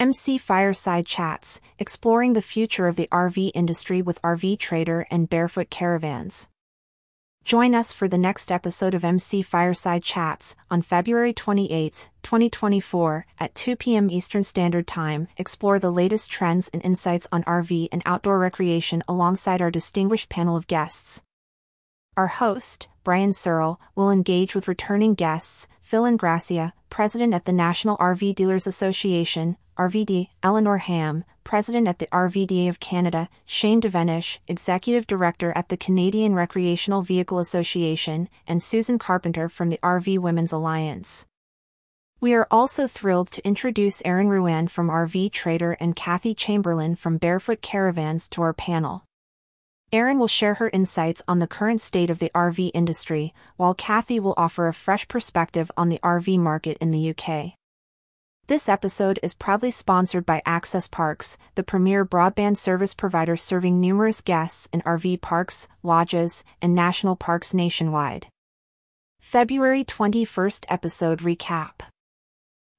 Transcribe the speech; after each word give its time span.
MC 0.00 0.38
Fireside 0.38 1.04
Chats, 1.04 1.60
exploring 1.78 2.32
the 2.32 2.40
future 2.40 2.88
of 2.88 2.96
the 2.96 3.06
RV 3.12 3.50
industry 3.54 4.00
with 4.00 4.18
RV 4.22 4.58
Trader 4.58 5.06
and 5.10 5.28
Barefoot 5.28 5.68
Caravans. 5.68 6.48
Join 7.44 7.74
us 7.74 7.92
for 7.92 8.08
the 8.08 8.16
next 8.16 8.50
episode 8.50 8.94
of 8.94 9.04
MC 9.04 9.42
Fireside 9.42 10.02
Chats 10.02 10.56
on 10.70 10.80
February 10.80 11.34
28, 11.34 12.08
2024, 12.22 13.26
at 13.38 13.54
2 13.54 13.76
p.m. 13.76 14.10
Eastern 14.10 14.42
Standard 14.42 14.86
Time. 14.86 15.28
Explore 15.36 15.78
the 15.78 15.90
latest 15.90 16.30
trends 16.30 16.70
and 16.72 16.82
insights 16.82 17.26
on 17.30 17.44
RV 17.44 17.88
and 17.92 18.00
outdoor 18.06 18.38
recreation 18.38 19.04
alongside 19.06 19.60
our 19.60 19.70
distinguished 19.70 20.30
panel 20.30 20.56
of 20.56 20.66
guests. 20.66 21.22
Our 22.16 22.28
host, 22.28 22.88
Brian 23.04 23.34
Searle, 23.34 23.78
will 23.94 24.10
engage 24.10 24.54
with 24.54 24.66
returning 24.66 25.12
guests, 25.12 25.68
Phil 25.82 26.04
Ingrassia, 26.04 26.72
President 26.88 27.34
at 27.34 27.44
the 27.44 27.52
National 27.52 27.98
RV 27.98 28.34
Dealers 28.34 28.66
Association, 28.66 29.58
RVD, 29.80 30.28
Eleanor 30.42 30.76
Ham, 30.76 31.24
President 31.42 31.88
at 31.88 31.98
the 31.98 32.06
RVDA 32.08 32.68
of 32.68 32.80
Canada, 32.80 33.30
Shane 33.46 33.80
Devenish, 33.80 34.36
Executive 34.46 35.06
Director 35.06 35.54
at 35.56 35.70
the 35.70 35.78
Canadian 35.78 36.34
Recreational 36.34 37.00
Vehicle 37.00 37.38
Association, 37.38 38.28
and 38.46 38.62
Susan 38.62 38.98
Carpenter 38.98 39.48
from 39.48 39.70
the 39.70 39.80
RV 39.82 40.18
Women's 40.18 40.52
Alliance. 40.52 41.26
We 42.20 42.34
are 42.34 42.46
also 42.50 42.86
thrilled 42.86 43.30
to 43.30 43.46
introduce 43.46 44.02
Erin 44.04 44.28
Ruan 44.28 44.68
from 44.68 44.90
RV 44.90 45.32
Trader 45.32 45.78
and 45.80 45.96
Kathy 45.96 46.34
Chamberlain 46.34 46.94
from 46.94 47.16
Barefoot 47.16 47.62
Caravans 47.62 48.28
to 48.28 48.42
our 48.42 48.52
panel. 48.52 49.06
Erin 49.92 50.18
will 50.18 50.28
share 50.28 50.54
her 50.54 50.68
insights 50.74 51.22
on 51.26 51.38
the 51.38 51.46
current 51.46 51.80
state 51.80 52.10
of 52.10 52.18
the 52.18 52.30
RV 52.34 52.70
industry, 52.74 53.32
while 53.56 53.72
Kathy 53.72 54.20
will 54.20 54.34
offer 54.36 54.68
a 54.68 54.74
fresh 54.74 55.08
perspective 55.08 55.70
on 55.74 55.88
the 55.88 56.00
RV 56.02 56.38
market 56.38 56.76
in 56.82 56.90
the 56.90 57.14
UK. 57.16 57.54
This 58.50 58.68
episode 58.68 59.20
is 59.22 59.32
proudly 59.32 59.70
sponsored 59.70 60.26
by 60.26 60.42
Access 60.44 60.88
Parks, 60.88 61.38
the 61.54 61.62
premier 61.62 62.04
broadband 62.04 62.56
service 62.56 62.94
provider 62.94 63.36
serving 63.36 63.78
numerous 63.78 64.20
guests 64.20 64.68
in 64.72 64.80
RV 64.80 65.20
parks, 65.20 65.68
lodges, 65.84 66.42
and 66.60 66.74
national 66.74 67.14
parks 67.14 67.54
nationwide. 67.54 68.26
February 69.20 69.84
21st 69.84 70.64
episode 70.68 71.20
recap. 71.20 71.82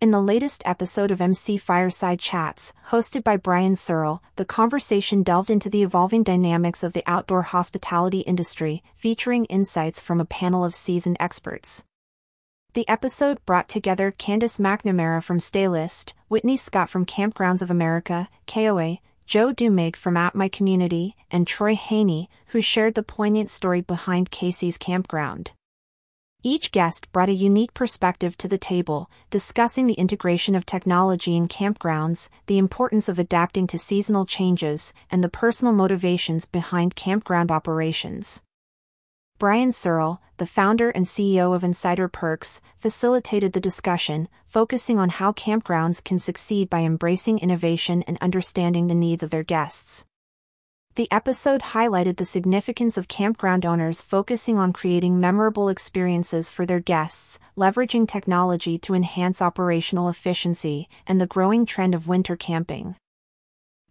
In 0.00 0.10
the 0.10 0.22
latest 0.22 0.62
episode 0.64 1.10
of 1.10 1.20
MC 1.20 1.58
Fireside 1.58 2.18
Chats, 2.18 2.72
hosted 2.88 3.22
by 3.22 3.36
Brian 3.36 3.76
Searle, 3.76 4.22
the 4.36 4.46
conversation 4.46 5.22
delved 5.22 5.50
into 5.50 5.68
the 5.68 5.82
evolving 5.82 6.22
dynamics 6.22 6.82
of 6.82 6.94
the 6.94 7.04
outdoor 7.06 7.42
hospitality 7.42 8.20
industry, 8.20 8.82
featuring 8.96 9.44
insights 9.44 10.00
from 10.00 10.18
a 10.18 10.24
panel 10.24 10.64
of 10.64 10.74
seasoned 10.74 11.18
experts. 11.20 11.84
The 12.74 12.86
episode 12.86 13.44
brought 13.46 13.66
together 13.66 14.12
Candice 14.12 14.60
McNamara 14.60 15.22
from 15.22 15.38
Staylist, 15.38 16.12
Whitney 16.28 16.58
Scott 16.58 16.90
from 16.90 17.06
Kampgrounds 17.06 17.62
of 17.62 17.70
America, 17.70 18.28
KOA, 18.46 18.98
Joe 19.26 19.54
Dumig 19.54 19.96
from 19.96 20.18
At 20.18 20.34
My 20.34 20.48
Community, 20.48 21.16
and 21.30 21.46
Troy 21.46 21.74
Haney, 21.74 22.28
who 22.48 22.60
shared 22.60 22.94
the 22.94 23.02
poignant 23.02 23.48
story 23.48 23.80
behind 23.80 24.30
Casey's 24.30 24.76
campground. 24.76 25.52
Each 26.42 26.70
guest 26.70 27.10
brought 27.10 27.30
a 27.30 27.34
unique 27.34 27.72
perspective 27.72 28.36
to 28.38 28.48
the 28.48 28.58
table, 28.58 29.10
discussing 29.30 29.86
the 29.86 29.94
integration 29.94 30.54
of 30.54 30.66
technology 30.66 31.36
in 31.36 31.48
campgrounds, 31.48 32.28
the 32.46 32.58
importance 32.58 33.08
of 33.08 33.18
adapting 33.18 33.66
to 33.68 33.78
seasonal 33.78 34.26
changes, 34.26 34.92
and 35.10 35.24
the 35.24 35.30
personal 35.30 35.72
motivations 35.72 36.44
behind 36.44 36.94
campground 36.94 37.50
operations. 37.50 38.42
Brian 39.38 39.70
Searle, 39.70 40.20
the 40.38 40.46
founder 40.46 40.90
and 40.90 41.06
CEO 41.06 41.54
of 41.54 41.62
Insider 41.62 42.08
Perks, 42.08 42.60
facilitated 42.76 43.52
the 43.52 43.60
discussion, 43.60 44.26
focusing 44.48 44.98
on 44.98 45.10
how 45.10 45.30
campgrounds 45.30 46.02
can 46.02 46.18
succeed 46.18 46.68
by 46.68 46.80
embracing 46.80 47.38
innovation 47.38 48.02
and 48.08 48.18
understanding 48.20 48.88
the 48.88 48.96
needs 48.96 49.22
of 49.22 49.30
their 49.30 49.44
guests. 49.44 50.04
The 50.96 51.06
episode 51.12 51.62
highlighted 51.62 52.16
the 52.16 52.24
significance 52.24 52.98
of 52.98 53.06
campground 53.06 53.64
owners 53.64 54.00
focusing 54.00 54.58
on 54.58 54.72
creating 54.72 55.20
memorable 55.20 55.68
experiences 55.68 56.50
for 56.50 56.66
their 56.66 56.80
guests, 56.80 57.38
leveraging 57.56 58.08
technology 58.08 58.76
to 58.78 58.94
enhance 58.94 59.40
operational 59.40 60.08
efficiency, 60.08 60.88
and 61.06 61.20
the 61.20 61.28
growing 61.28 61.64
trend 61.64 61.94
of 61.94 62.08
winter 62.08 62.34
camping. 62.34 62.96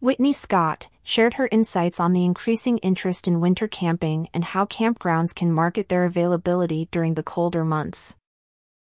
Whitney 0.02 0.34
Scott 0.34 0.88
shared 1.08 1.36
her 1.36 1.48
insights 1.54 2.02
on 2.02 2.12
the 2.12 2.26
increasing 2.26 2.78
interest 2.80 3.30
in 3.30 3.40
winter 3.40 3.66
camping 3.66 4.28
and 4.34 4.44
how 4.44 4.66
campgrounds 4.66 5.34
can 5.34 5.50
market 5.50 5.88
their 5.88 6.04
availability 6.04 6.90
during 6.92 7.14
the 7.14 7.24
colder 7.24 7.64
months. 7.64 8.18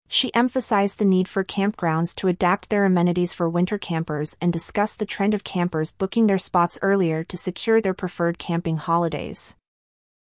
She 0.09 0.34
emphasized 0.34 0.99
the 0.99 1.06
need 1.06 1.27
for 1.27 1.43
campgrounds 1.43 2.15
to 2.17 2.28
adapt 2.28 2.69
their 2.69 2.84
amenities 2.84 3.33
for 3.33 3.49
winter 3.49 3.78
campers 3.78 4.37
and 4.43 4.53
discussed 4.53 4.99
the 4.99 5.06
trend 5.06 5.33
of 5.33 5.43
campers 5.43 5.93
booking 5.93 6.27
their 6.27 6.37
spots 6.37 6.78
earlier 6.83 7.25
to 7.25 7.39
secure 7.39 7.81
their 7.81 7.95
preferred 7.95 8.39
camping 8.39 8.77
holidays. 8.77 9.56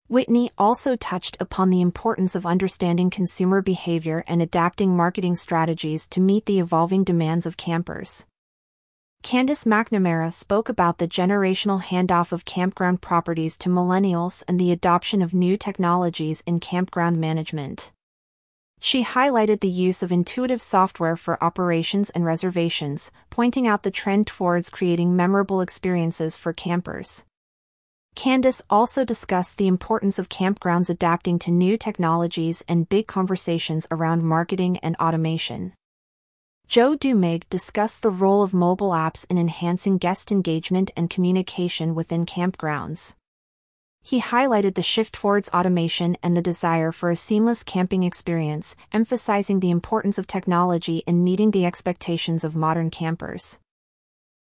Whitney 0.08 0.52
also 0.58 0.96
touched 0.96 1.35
upon 1.41 1.72
the 1.72 1.81
importance 1.81 2.35
of 2.35 2.46
understanding 2.46 3.09
consumer 3.09 3.62
behavior 3.62 4.24
and 4.30 4.41
adapting 4.41 4.96
marketing 4.96 5.35
strategies 5.35 6.08
to 6.08 6.22
meet 6.22 6.46
the 6.46 6.59
evolving 6.59 7.03
demands 7.03 7.46
of 7.46 7.58
campers. 7.58 8.25
Candice 9.25 9.66
McNamara 9.66 10.31
spoke 10.31 10.69
about 10.69 11.00
the 11.00 11.08
generational 11.08 11.81
handoff 11.81 12.31
of 12.31 12.46
campground 12.46 13.02
properties 13.02 13.58
to 13.58 13.69
millennials 13.69 14.44
and 14.47 14.59
the 14.59 14.72
adoption 14.72 15.24
of 15.24 15.34
new 15.34 15.58
technologies 15.58 16.44
in 16.46 16.59
campground 16.59 17.18
management. 17.18 17.91
She 18.80 19.03
highlighted 19.03 19.62
the 19.62 19.68
use 19.68 20.03
of 20.03 20.12
intuitive 20.12 20.62
software 20.62 21.16
for 21.16 21.44
operations 21.44 22.12
and 22.12 22.24
reservations, 22.24 23.12
pointing 23.31 23.66
out 23.66 23.81
the 23.81 23.90
trend 23.90 24.28
towards 24.28 24.69
creating 24.69 25.16
memorable 25.16 25.59
experiences 25.59 26.38
for 26.38 26.53
campers. 26.53 27.25
Candice 28.16 28.62
also 28.69 29.03
discussed 29.03 29.58
the 29.58 29.68
importance 29.68 30.19
of 30.19 30.30
campgrounds 30.30 30.88
adapting 30.88 31.40
to 31.40 31.50
new 31.50 31.80
technologies 31.80 32.64
and 32.68 32.90
big 32.90 33.08
conversations 33.08 33.88
around 33.90 34.22
marketing 34.24 34.78
and 34.84 34.96
automation. 34.97 35.74
Joe 36.68 36.96
Dumig 36.98 37.44
discussed 37.50 38.02
the 38.02 38.09
role 38.09 38.42
of 38.42 38.53
mobile 38.53 38.90
apps 38.90 39.26
in 39.30 39.38
enhancing 39.38 39.98
guest 39.98 40.31
engagement 40.31 40.90
and 40.98 41.09
communication 41.09 41.94
within 41.94 42.26
campgrounds. 42.26 43.16
He 44.02 44.20
highlighted 44.20 44.74
the 44.74 44.81
shift 44.81 45.14
towards 45.14 45.50
automation 45.50 46.18
and 46.24 46.36
the 46.36 46.42
desire 46.42 46.92
for 46.92 47.12
a 47.12 47.16
seamless 47.16 47.64
camping 47.64 48.03
experience, 48.03 48.76
emphasizing 48.92 49.59
the 49.59 49.70
importance 49.70 50.18
of 50.18 50.28
technology 50.28 51.03
in 51.08 51.24
meeting 51.24 51.52
the 51.52 51.66
expectations 51.66 52.44
of 52.44 52.56
modern 52.56 52.90
campers. 52.90 53.59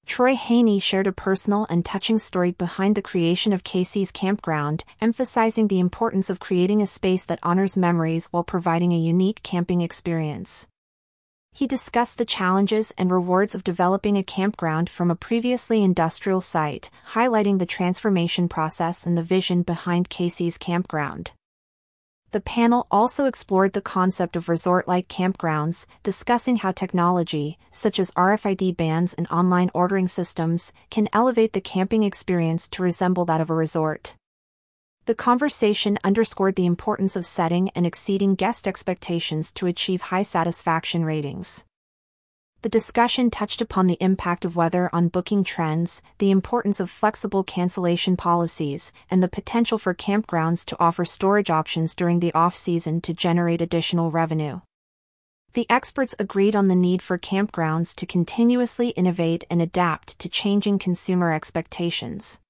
Troy 0.07 0.37
Haney 0.37 0.81
shared 0.81 1.07
a 1.07 1.13
personal 1.13 1.67
and 1.69 1.85
touching 1.85 2.19
story 2.19 2.53
behind 2.53 2.95
the 2.95 3.03
creation 3.03 3.53
of 3.53 3.65
Casey's 3.65 4.13
Campground, 4.13 4.85
emphasizing 5.01 5.69
the 5.69 5.81
importance 5.81 6.31
of 6.31 6.41
creating 6.41 6.81
a 6.81 6.87
space 6.87 7.25
that 7.27 7.41
honors 7.43 7.77
memories 7.77 8.27
while 8.27 8.45
providing 8.45 8.93
a 8.93 8.99
unique 8.99 9.43
camping 9.43 9.81
experience. 9.81 10.69
He 11.57 11.67
discussed 11.67 12.19
the 12.19 12.27
challenges 12.27 12.93
and 12.99 13.11
rewards 13.11 13.55
of 13.55 13.65
developing 13.65 14.19
a 14.19 14.23
campground 14.23 14.91
from 14.91 15.11
a 15.11 15.17
previously 15.17 15.83
industrial 15.83 16.43
site, 16.43 16.91
highlighting 17.15 17.59
the 17.59 17.65
transformation 17.65 18.47
process 18.47 19.07
and 19.07 19.17
the 19.17 19.23
vision 19.23 19.63
behind 19.63 20.11
Casey's 20.11 20.59
campground. 20.59 21.31
The 22.33 22.43
panel 22.43 22.87
also 22.91 23.25
explored 23.25 23.73
the 23.73 23.81
concept 23.81 24.37
of 24.37 24.51
resort 24.51 24.87
like 24.87 25.09
campgrounds, 25.09 25.87
discussing 26.03 26.57
how 26.57 26.73
technology, 26.73 27.59
such 27.73 27.99
as 27.99 28.11
RFID 28.11 28.77
bands 28.77 29.15
and 29.15 29.27
online 29.29 29.71
ordering 29.73 30.09
systems, 30.09 30.75
can 30.91 31.09
elevate 31.15 31.55
the 31.55 31.63
camping 31.63 32.03
experience 32.03 32.69
to 32.69 32.83
resemble 32.83 33.25
that 33.25 33.41
of 33.41 33.49
a 33.49 33.55
resort. 33.55 34.15
The 35.07 35.15
conversation 35.15 36.01
underscored 36.03 36.57
the 36.57 36.67
importance 36.67 37.15
of 37.15 37.25
setting 37.25 37.71
and 37.77 37.87
exceeding 37.87 38.35
guest 38.35 38.67
expectations 38.67 39.53
to 39.53 39.67
achieve 39.67 40.01
high 40.01 40.25
satisfaction 40.25 41.05
ratings. 41.05 41.65
The 42.63 42.69
discussion 42.69 43.31
touched 43.31 43.61
upon 43.61 43.87
the 43.87 43.99
impact 44.01 44.45
of 44.45 44.57
weather 44.57 44.91
on 44.93 45.07
booking 45.07 45.45
trends, 45.45 46.03
the 46.19 46.33
importance 46.33 46.81
of 46.81 46.91
flexible 46.91 47.45
cancellation 47.45 48.17
policies, 48.17 48.93
and 49.09 49.23
the 49.23 49.29
potential 49.29 49.79
for 49.79 49.95
campgrounds 49.95 50.65
to 50.65 50.81
offer 50.81 51.05
storage 51.05 51.51
options 51.51 51.95
during 51.95 52.19
the 52.19 52.35
off-season 52.35 53.01
to 53.03 53.15
generate 53.15 53.61
additional 53.61 54.11
revenue. 54.11 54.61
The 55.53 55.71
experts 55.71 56.17
agreed 56.19 56.57
on 56.57 56.67
the 56.67 56.75
need 56.75 57.01
for 57.01 57.17
campgrounds 57.17 57.95
to 57.95 58.07
continuously 58.07 58.89
innovate 58.89 59.45
and 59.49 59.63
adapt 59.63 60.19
to 60.19 60.29
changing 60.29 60.81
consumer 60.81 61.33
expectations. 61.33 62.41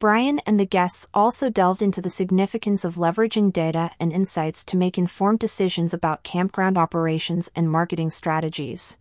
Brian 0.00 0.38
and 0.46 0.58
the 0.58 0.64
guests 0.64 1.06
also 1.12 1.50
delved 1.50 1.82
into 1.82 2.00
the 2.00 2.08
significance 2.08 2.86
of 2.86 2.94
leveraging 2.94 3.52
data 3.52 3.90
and 4.00 4.14
insights 4.14 4.64
to 4.64 4.78
make 4.78 4.96
informed 4.96 5.38
decisions 5.38 5.92
about 5.92 6.22
campground 6.22 6.78
operations 6.78 7.50
and 7.54 7.70
marketing 7.70 8.08
strategies. 8.08 8.96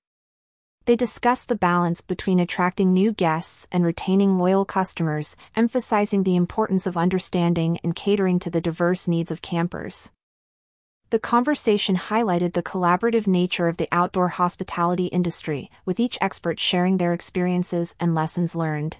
They 0.84 0.98
discussed 0.98 1.48
the 1.48 1.56
balance 1.56 2.02
between 2.02 2.42
attracting 2.42 2.92
new 2.92 3.14
guests 3.14 3.66
and 3.72 3.86
retaining 3.86 4.38
loyal 4.38 4.66
customers, 4.66 5.38
emphasizing 5.56 6.24
the 6.24 6.36
importance 6.36 6.86
of 6.86 6.98
understanding 6.98 7.80
and 7.82 7.96
catering 7.96 8.38
to 8.40 8.50
the 8.50 8.60
diverse 8.60 9.08
needs 9.08 9.32
of 9.32 9.42
campers. 9.42 10.12
The 11.12 11.20
conversation 11.20 11.96
highlighted 11.96 12.52
the 12.52 12.62
collaborative 12.62 13.26
nature 13.26 13.70
of 13.70 13.78
the 13.78 13.88
outdoor 13.90 14.28
hospitality 14.28 15.06
industry, 15.06 15.72
with 15.86 15.98
each 15.98 16.18
expert 16.20 16.60
sharing 16.60 16.98
their 16.98 17.14
experiences 17.14 17.96
and 18.02 18.14
lessons 18.14 18.54
learned. 18.54 18.98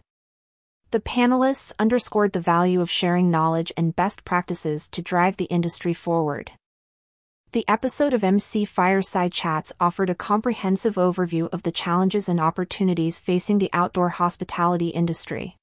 The 0.92 1.00
panelists 1.00 1.72
underscored 1.78 2.34
the 2.34 2.40
value 2.40 2.82
of 2.82 2.90
sharing 2.90 3.30
knowledge 3.30 3.72
and 3.78 3.96
best 3.96 4.26
practices 4.26 4.90
to 4.90 5.04
drive 5.04 5.38
the 5.38 5.46
industry 5.46 5.94
forward. 5.94 6.52
The 7.52 7.64
episode 7.68 8.12
of 8.12 8.24
MC 8.24 8.66
Fireside 8.66 9.32
Chats 9.32 9.72
offered 9.80 10.10
a 10.10 10.16
comprehensive 10.16 10.96
overview 10.96 11.48
of 11.54 11.62
the 11.62 11.72
challenges 11.72 12.28
and 12.28 12.40
opportunities 12.40 13.20
facing 13.20 13.60
the 13.60 13.70
outdoor 13.72 14.10
hospitality 14.10 14.88
industry. 14.88 15.58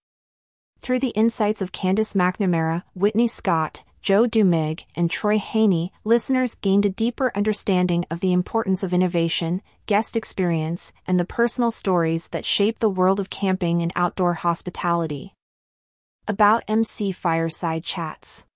Through 0.78 1.00
the 1.00 1.08
insights 1.08 1.60
of 1.60 1.72
Candice 1.72 2.14
McNamara, 2.14 2.84
Whitney 2.94 3.26
Scott, 3.26 3.82
Joe 4.06 4.28
Dumig, 4.28 4.84
and 4.94 5.10
Troy 5.10 5.36
Haney, 5.36 5.92
listeners 6.04 6.54
gained 6.54 6.86
a 6.86 6.88
deeper 6.88 7.32
understanding 7.34 8.04
of 8.08 8.20
the 8.20 8.32
importance 8.32 8.84
of 8.84 8.92
innovation, 8.92 9.62
guest 9.86 10.14
experience, 10.14 10.92
and 11.08 11.18
the 11.18 11.24
personal 11.24 11.72
stories 11.72 12.28
that 12.28 12.46
shape 12.46 12.78
the 12.78 12.88
world 12.88 13.18
of 13.18 13.30
camping 13.30 13.82
and 13.82 13.90
outdoor 13.96 14.34
hospitality. 14.34 15.34
About 16.28 16.62
MC 16.68 17.10
Fireside 17.10 17.82
Chats 17.82 18.46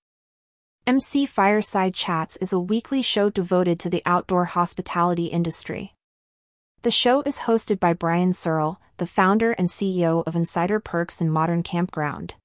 MC 0.87 1.25
Fireside 1.25 1.93
Chats 1.95 2.37
is 2.37 2.53
a 2.53 2.57
weekly 2.57 3.01
show 3.01 3.29
devoted 3.29 3.77
to 3.81 3.89
the 3.89 4.03
outdoor 4.05 4.45
hospitality 4.45 5.25
industry. 5.25 5.95
The 6.83 6.91
show 6.91 7.23
is 7.23 7.39
hosted 7.39 7.77
by 7.77 7.91
Brian 7.91 8.31
Searle, 8.31 8.79
the 8.95 9.05
founder 9.05 9.51
and 9.51 9.67
CEO 9.67 10.25
of 10.25 10.33
Insider 10.33 10.79
Perks 10.79 11.19
and 11.19 11.29
Modern 11.29 11.61
Campground. 11.61 12.35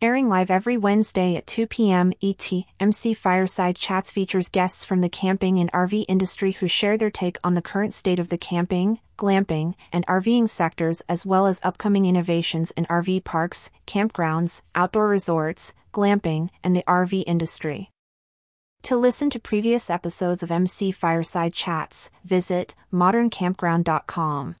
Airing 0.00 0.28
live 0.28 0.48
every 0.48 0.76
Wednesday 0.76 1.34
at 1.34 1.48
2 1.48 1.66
p.m. 1.66 2.12
ET, 2.22 2.52
MC 2.78 3.14
Fireside 3.14 3.74
Chats 3.74 4.12
features 4.12 4.48
guests 4.48 4.84
from 4.84 5.00
the 5.00 5.08
camping 5.08 5.58
and 5.58 5.72
RV 5.72 6.04
industry 6.06 6.52
who 6.52 6.68
share 6.68 6.96
their 6.96 7.10
take 7.10 7.36
on 7.42 7.54
the 7.54 7.62
current 7.62 7.92
state 7.92 8.20
of 8.20 8.28
the 8.28 8.38
camping, 8.38 9.00
glamping, 9.18 9.74
and 9.92 10.06
RVing 10.06 10.48
sectors 10.48 11.02
as 11.08 11.26
well 11.26 11.48
as 11.48 11.58
upcoming 11.64 12.06
innovations 12.06 12.70
in 12.70 12.86
RV 12.86 13.24
parks, 13.24 13.72
campgrounds, 13.88 14.62
outdoor 14.72 15.08
resorts, 15.08 15.74
glamping, 15.92 16.50
and 16.62 16.76
the 16.76 16.84
RV 16.86 17.24
industry. 17.26 17.90
To 18.82 18.96
listen 18.96 19.30
to 19.30 19.40
previous 19.40 19.90
episodes 19.90 20.44
of 20.44 20.52
MC 20.52 20.92
Fireside 20.92 21.54
Chats, 21.54 22.12
visit 22.24 22.76
moderncampground.com. 22.92 24.54